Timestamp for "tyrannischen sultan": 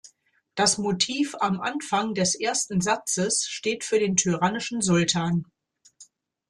4.15-5.45